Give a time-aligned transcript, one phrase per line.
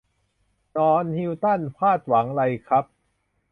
[0.77, 2.85] นอนฮิลตันคาดหวังไรครับ